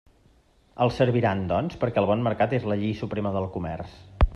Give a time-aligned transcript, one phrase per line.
[0.85, 3.99] Els serviran, doncs, perquè el bon mercat és la llei suprema del comerç.